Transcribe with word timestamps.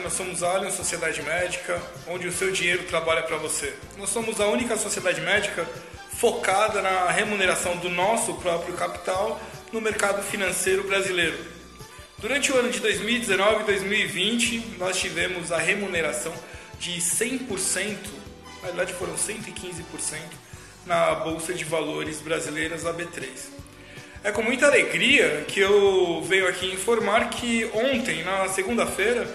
nós 0.00 0.12
somos 0.12 0.42
a 0.42 0.50
Allianz 0.50 0.74
Sociedade 0.74 1.22
Médica, 1.22 1.80
onde 2.06 2.26
o 2.26 2.32
seu 2.32 2.50
dinheiro 2.50 2.84
trabalha 2.84 3.22
para 3.22 3.36
você. 3.36 3.74
Nós 3.96 4.10
somos 4.10 4.40
a 4.40 4.46
única 4.46 4.76
sociedade 4.76 5.20
médica 5.20 5.66
focada 6.10 6.80
na 6.80 7.10
remuneração 7.10 7.76
do 7.76 7.88
nosso 7.88 8.34
próprio 8.34 8.74
capital 8.74 9.40
no 9.72 9.80
mercado 9.80 10.22
financeiro 10.22 10.84
brasileiro. 10.84 11.36
Durante 12.18 12.52
o 12.52 12.56
ano 12.56 12.70
de 12.70 12.80
2019 12.80 13.62
e 13.62 13.66
2020, 13.66 14.76
nós 14.78 14.96
tivemos 14.98 15.52
a 15.52 15.58
remuneração 15.58 16.32
de 16.78 16.92
100%, 17.00 17.96
na 18.62 18.68
verdade 18.68 18.92
foram 18.94 19.14
115%, 19.14 20.18
na 20.86 21.14
Bolsa 21.16 21.52
de 21.52 21.64
Valores 21.64 22.20
Brasileiras 22.20 22.84
AB3. 22.84 23.28
É 24.22 24.32
com 24.32 24.42
muita 24.42 24.66
alegria 24.66 25.44
que 25.46 25.60
eu 25.60 26.22
venho 26.22 26.48
aqui 26.48 26.72
informar 26.72 27.28
que 27.28 27.70
ontem, 27.74 28.22
na 28.22 28.48
segunda-feira, 28.48 29.28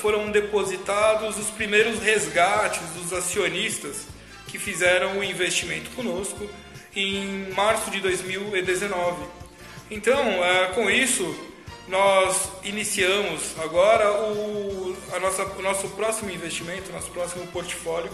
foram 0.00 0.30
depositados 0.30 1.38
os 1.38 1.50
primeiros 1.50 2.00
resgates 2.00 2.82
dos 2.90 3.12
acionistas 3.12 4.06
que 4.48 4.58
fizeram 4.58 5.18
o 5.18 5.24
investimento 5.24 5.90
conosco 5.90 6.48
em 6.94 7.50
março 7.54 7.90
de 7.90 8.00
2019. 8.00 9.24
Então, 9.90 10.18
é, 10.44 10.66
com 10.74 10.90
isso, 10.90 11.34
nós 11.88 12.48
iniciamos 12.64 13.58
agora 13.58 14.12
o, 14.12 14.96
a 15.12 15.20
nossa, 15.20 15.44
o 15.44 15.62
nosso 15.62 15.88
próximo 15.90 16.30
investimento, 16.30 16.92
nosso 16.92 17.10
próximo 17.10 17.46
portfólio 17.48 18.10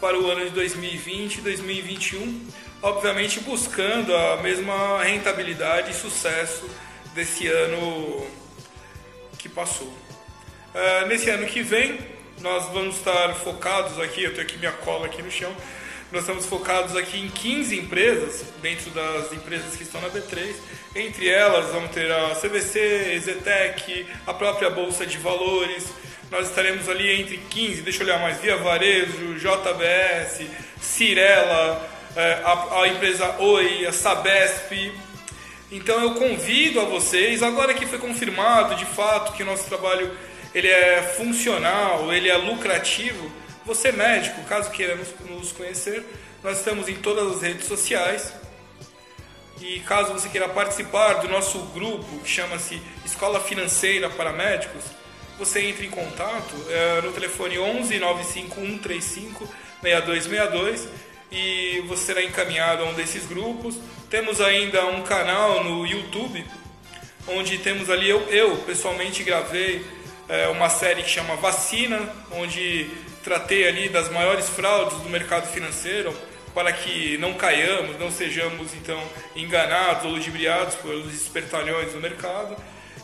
para 0.00 0.18
o 0.18 0.30
ano 0.30 0.44
de 0.44 0.50
2020 0.50 1.38
e 1.38 1.40
2021, 1.40 2.46
obviamente 2.82 3.40
buscando 3.40 4.14
a 4.14 4.36
mesma 4.38 5.02
rentabilidade 5.02 5.90
e 5.90 5.94
sucesso 5.94 6.68
desse 7.14 7.46
ano 7.46 8.26
que 9.38 9.48
passou. 9.48 9.92
Uh, 10.76 11.06
nesse 11.06 11.30
ano 11.30 11.46
que 11.46 11.62
vem, 11.62 11.98
nós 12.42 12.66
vamos 12.66 12.96
estar 12.96 13.34
focados 13.36 13.98
aqui, 13.98 14.24
eu 14.24 14.32
tenho 14.32 14.42
aqui 14.42 14.58
minha 14.58 14.72
cola 14.72 15.06
aqui 15.06 15.22
no 15.22 15.30
chão, 15.30 15.50
nós 16.12 16.20
estamos 16.20 16.44
focados 16.44 16.94
aqui 16.94 17.18
em 17.18 17.30
15 17.30 17.78
empresas, 17.78 18.44
dentro 18.60 18.90
das 18.90 19.32
empresas 19.32 19.74
que 19.74 19.84
estão 19.84 20.02
na 20.02 20.10
B3. 20.10 20.54
Entre 20.94 21.30
elas, 21.30 21.72
vamos 21.72 21.92
ter 21.92 22.12
a 22.12 22.34
CVC, 22.34 23.14
Ezetec, 23.14 24.06
a 24.26 24.34
própria 24.34 24.68
Bolsa 24.68 25.06
de 25.06 25.16
Valores. 25.16 25.86
Nós 26.30 26.46
estaremos 26.50 26.90
ali 26.90 27.22
entre 27.22 27.38
15, 27.38 27.80
deixa 27.80 28.02
eu 28.02 28.08
olhar 28.08 28.20
mais, 28.20 28.38
Via 28.42 28.58
Varejo, 28.58 29.34
JBS, 29.38 30.46
Cirela, 30.78 31.88
é, 32.14 32.42
a, 32.44 32.82
a 32.82 32.88
empresa 32.88 33.34
Oi, 33.38 33.86
a 33.86 33.92
Sabesp. 33.94 34.92
Então 35.72 36.02
eu 36.02 36.16
convido 36.16 36.82
a 36.82 36.84
vocês, 36.84 37.42
agora 37.42 37.72
que 37.72 37.86
foi 37.86 37.98
confirmado 37.98 38.74
de 38.74 38.84
fato 38.84 39.32
que 39.32 39.42
o 39.42 39.46
nosso 39.46 39.64
trabalho 39.64 40.12
ele 40.56 40.68
é 40.68 41.02
funcional, 41.02 42.10
ele 42.14 42.30
é 42.30 42.36
lucrativo, 42.38 43.30
você 43.66 43.92
médico, 43.92 44.42
caso 44.44 44.70
queira 44.70 44.96
nos, 45.28 45.52
conhecer, 45.52 46.02
nós 46.42 46.56
estamos 46.56 46.88
em 46.88 46.94
todas 46.94 47.36
as 47.36 47.42
redes 47.42 47.66
sociais. 47.66 48.32
E 49.60 49.80
caso 49.80 50.14
você 50.14 50.30
queira 50.30 50.48
participar 50.48 51.14
do 51.14 51.28
nosso 51.28 51.58
grupo, 51.74 52.20
que 52.20 52.28
chama-se 52.28 52.80
Escola 53.04 53.38
Financeira 53.38 54.08
para 54.08 54.32
Médicos, 54.32 54.82
você 55.38 55.60
entre 55.60 55.86
em 55.86 55.90
contato 55.90 56.54
é, 56.70 57.02
no 57.02 57.12
telefone 57.12 57.58
11 57.58 57.98
95135 57.98 59.46
6262 59.82 60.88
e 61.30 61.84
você 61.86 62.06
será 62.06 62.22
encaminhado 62.22 62.82
a 62.82 62.86
um 62.86 62.94
desses 62.94 63.26
grupos. 63.26 63.78
Temos 64.08 64.40
ainda 64.40 64.86
um 64.86 65.02
canal 65.02 65.62
no 65.62 65.86
YouTube, 65.86 66.46
onde 67.28 67.58
temos 67.58 67.90
ali, 67.90 68.08
eu, 68.08 68.20
eu 68.30 68.56
pessoalmente 68.58 69.22
gravei 69.22 69.84
é, 70.28 70.48
uma 70.48 70.68
série 70.68 71.02
que 71.02 71.10
chama 71.10 71.36
Vacina, 71.36 72.00
onde 72.32 72.90
tratei 73.22 73.66
ali 73.66 73.88
das 73.88 74.08
maiores 74.10 74.48
fraudes 74.48 74.98
do 74.98 75.08
mercado 75.08 75.46
financeiro 75.52 76.14
para 76.54 76.72
que 76.72 77.18
não 77.18 77.34
caiamos, 77.34 77.98
não 77.98 78.10
sejamos 78.10 78.72
então 78.74 78.98
enganados 79.34 80.04
ou 80.06 80.12
ludibriados 80.12 80.74
pelos 80.76 81.12
espertalhões 81.12 81.92
do 81.92 82.00
mercado. 82.00 82.56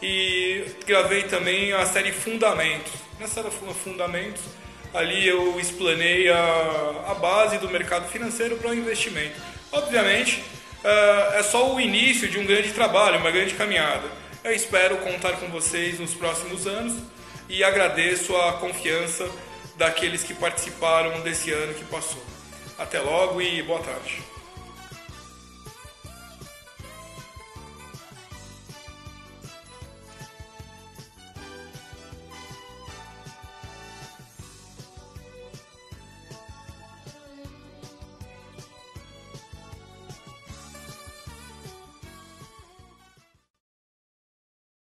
E 0.00 0.64
gravei 0.86 1.24
também 1.24 1.72
a 1.72 1.84
série 1.84 2.12
Fundamentos. 2.12 2.92
Nessa 3.18 3.42
série 3.42 3.50
Fundamentos, 3.74 4.40
ali 4.94 5.26
eu 5.26 5.58
explanei 5.58 6.30
a, 6.30 7.04
a 7.08 7.14
base 7.14 7.58
do 7.58 7.68
mercado 7.68 8.08
financeiro 8.08 8.56
para 8.56 8.70
o 8.70 8.74
investimento. 8.74 9.40
Obviamente, 9.72 10.42
é, 10.82 11.40
é 11.40 11.42
só 11.42 11.74
o 11.74 11.80
início 11.80 12.28
de 12.28 12.38
um 12.38 12.46
grande 12.46 12.72
trabalho, 12.72 13.18
uma 13.18 13.30
grande 13.30 13.54
caminhada. 13.54 14.08
Eu 14.42 14.52
espero 14.52 14.96
contar 14.98 15.36
com 15.36 15.48
vocês 15.48 16.00
nos 16.00 16.14
próximos 16.14 16.66
anos 16.66 16.94
e 17.46 17.62
agradeço 17.62 18.34
a 18.34 18.54
confiança 18.54 19.30
daqueles 19.76 20.22
que 20.22 20.32
participaram 20.32 21.20
desse 21.20 21.52
ano 21.52 21.74
que 21.74 21.84
passou. 21.84 22.22
Até 22.78 23.00
logo 23.00 23.42
e 23.42 23.62
boa 23.62 23.80
tarde. 23.82 24.22